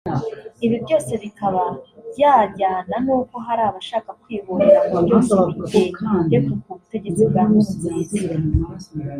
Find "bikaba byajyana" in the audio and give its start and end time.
1.23-2.95